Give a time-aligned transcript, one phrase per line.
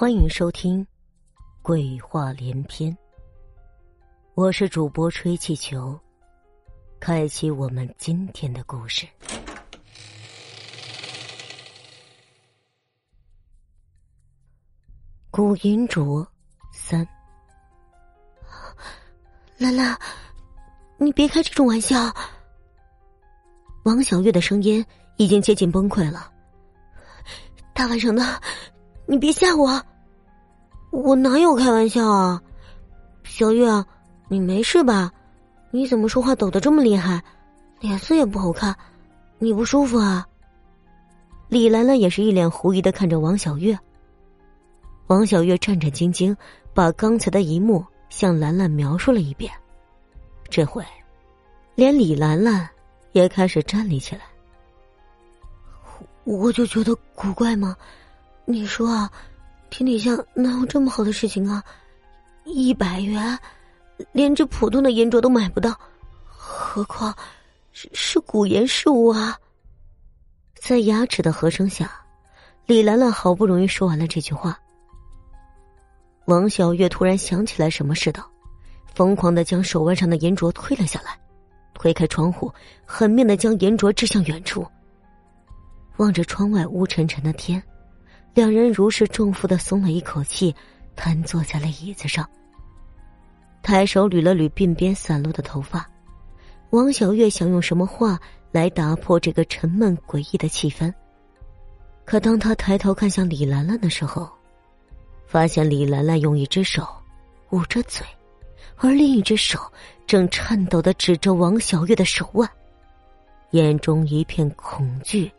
[0.00, 0.80] 欢迎收听
[1.60, 2.90] 《鬼话连篇》，
[4.32, 6.00] 我是主播吹气球，
[6.98, 9.06] 开启我们今天的故事。
[15.30, 16.26] 古银镯
[16.72, 17.06] 三，
[19.58, 19.94] 兰兰，
[20.96, 22.10] 你别开这种玩笑。
[23.82, 24.82] 王小月的声音
[25.18, 26.32] 已经接近崩溃了。
[27.74, 28.40] 大晚上的，
[29.04, 29.70] 你别吓我！
[30.90, 32.42] 我哪有开玩笑啊？
[33.24, 33.84] 小月，
[34.28, 35.12] 你没事吧？
[35.70, 37.22] 你怎么说话抖得这么厉害？
[37.78, 38.76] 脸色也不好看，
[39.38, 40.26] 你不舒服啊？
[41.48, 43.78] 李兰兰也是一脸狐疑的看着王小月。
[45.06, 46.36] 王小月战战兢兢
[46.74, 49.52] 把刚才的一幕向兰兰描述了一遍，
[50.48, 50.84] 这回，
[51.74, 52.68] 连李兰兰
[53.12, 54.22] 也开始站立起来。
[56.24, 57.76] 我就觉得古怪吗？
[58.44, 59.10] 你说啊，
[59.70, 61.62] 天底下哪有这么好的事情啊？
[62.44, 63.38] 一百元，
[64.12, 65.78] 连这普通的银镯都买不到，
[66.26, 67.14] 何况
[67.72, 69.38] 是是古岩饰物啊！
[70.54, 71.90] 在牙齿的和声下，
[72.66, 74.58] 李兰兰好不容易说完了这句话。
[76.26, 78.22] 王小月突然想起来什么似的，
[78.94, 81.18] 疯狂的将手腕上的银镯推了下来，
[81.74, 82.52] 推开窗户，
[82.84, 84.66] 狠命的将银镯掷向远处。
[85.96, 87.62] 望着窗外乌沉沉的天，
[88.34, 90.54] 两人如释重负的松了一口气，
[90.94, 92.28] 瘫坐在了椅子上。
[93.62, 95.88] 抬手捋了捋鬓边散落的头发，
[96.70, 98.18] 王小月想用什么话
[98.52, 100.92] 来打破这个沉闷诡异的气氛。
[102.04, 104.28] 可当他抬头看向李兰兰的时候，
[105.26, 106.86] 发现李兰兰用一只手
[107.50, 108.06] 捂着嘴，
[108.76, 109.60] 而另一只手
[110.06, 112.48] 正颤抖的指着王小月的手腕，
[113.50, 115.30] 眼中一片恐惧。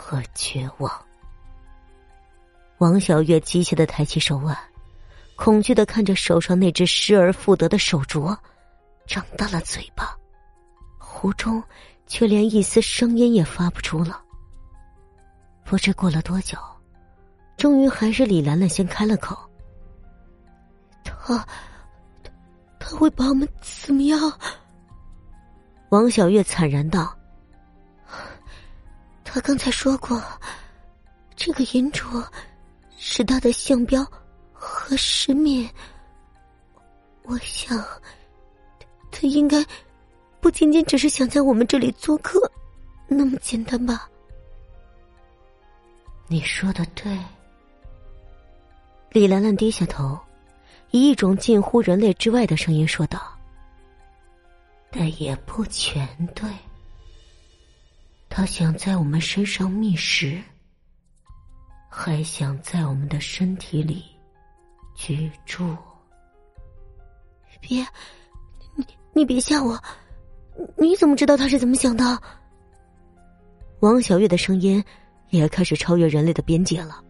[0.00, 1.07] 和绝望。
[2.78, 4.56] 王小月机械的抬起手腕，
[5.34, 8.36] 恐惧的看着手上那只失而复得的手镯，
[9.04, 10.16] 张大了嘴巴，
[10.96, 11.60] 壶中
[12.06, 14.22] 却连一丝声音也发不出了。
[15.64, 16.56] 不知过了多久，
[17.56, 19.36] 终于还是李兰兰先开了口
[21.02, 21.36] ：“他，
[22.22, 22.30] 他，
[22.78, 24.32] 他会把我们怎么样？”
[25.90, 27.12] 王小月惨然道。
[29.24, 30.22] 他刚才说过，
[31.36, 32.24] 这个银镯
[32.98, 34.04] 是他的相标
[34.52, 35.68] 和使命。
[37.22, 37.78] 我想，
[39.10, 39.64] 他应该
[40.40, 42.50] 不仅仅只是想在我们这里做客，
[43.06, 44.08] 那么简单吧？
[46.26, 47.18] 你说的对。
[49.10, 50.18] 李兰兰低下头，
[50.90, 53.20] 以一种近乎人类之外的声音说道
[54.90, 56.50] ：“但也不全对。”
[58.28, 60.42] 他想在我们身上觅食，
[61.88, 64.04] 还想在我们的身体里
[64.94, 65.76] 居住。
[67.60, 67.84] 别，
[68.74, 69.76] 你你别吓我！
[70.76, 72.20] 你怎么知道他是怎么想的？
[73.80, 74.84] 王小月的声音
[75.30, 77.02] 也开始超越人类的边界了。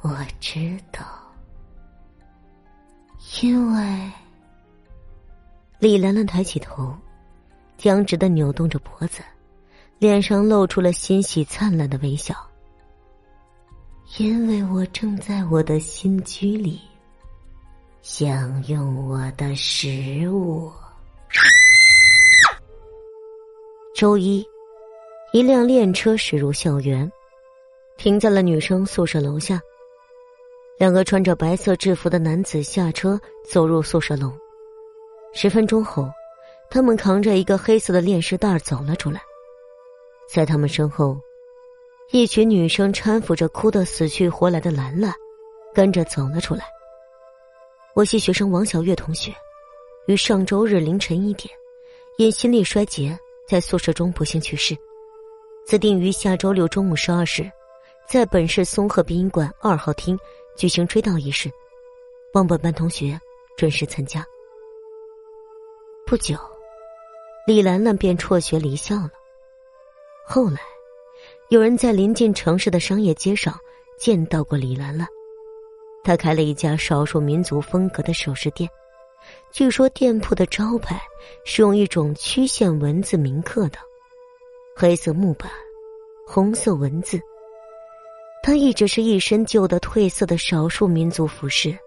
[0.00, 1.02] 我知道，
[3.42, 4.12] 因为
[5.78, 6.94] 李兰兰抬起头。
[7.76, 9.20] 僵直的扭动着脖子，
[9.98, 12.34] 脸上露出了欣喜灿烂的微笑。
[14.18, 16.80] 因为我正在我的新居里，
[18.02, 20.70] 享用我的食物。
[23.94, 24.44] 周一，
[25.32, 27.10] 一辆练车驶入校园，
[27.96, 29.60] 停在了女生宿舍楼下。
[30.78, 33.18] 两个穿着白色制服的男子下车，
[33.48, 34.32] 走入宿舍楼。
[35.32, 36.08] 十分钟后。
[36.70, 39.20] 他们扛着一个黑色的练尸袋走了出来，
[40.28, 41.18] 在他们身后，
[42.10, 45.14] 一群女生搀扶着哭得死去活来的兰兰，
[45.74, 46.64] 跟着走了出来。
[47.94, 49.32] 我系学生王小月同学，
[50.06, 51.54] 于上周日凌晨一点，
[52.18, 54.76] 因心力衰竭在宿舍中不幸去世，
[55.64, 57.50] 自定于下周六中午十二时，
[58.08, 60.18] 在本市松鹤殡仪馆二号厅
[60.56, 61.50] 举行追悼仪式，
[62.32, 63.20] 望本班同学
[63.56, 64.26] 准时参加。
[66.06, 66.36] 不久。
[67.46, 69.10] 李兰兰便辍学离校了。
[70.26, 70.58] 后来，
[71.48, 73.58] 有人在临近城市的商业街上
[73.98, 75.06] 见到过李兰兰。
[76.02, 78.68] 她开了一家少数民族风格的首饰店，
[79.52, 81.00] 据说店铺的招牌
[81.44, 83.78] 是用一种曲线文字铭刻的，
[84.74, 85.50] 黑色木板，
[86.26, 87.20] 红色文字。
[88.42, 91.78] 她一直是一身旧的褪色的少数民族服饰，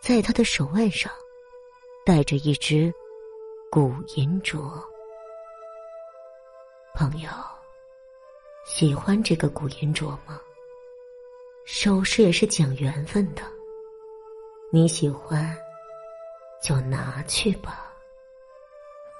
[0.00, 1.12] 在她的手腕上，
[2.04, 2.92] 戴着一只。
[3.70, 4.58] 古银镯，
[6.94, 7.28] 朋友，
[8.68, 10.38] 喜欢这个古银镯吗？
[11.64, 13.42] 首饰也是讲缘分的，
[14.70, 15.56] 你喜欢
[16.62, 17.90] 就拿去吧。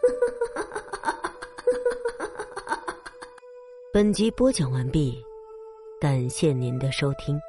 [3.91, 5.25] 本集播讲完毕，
[5.99, 7.41] 感谢您的收听。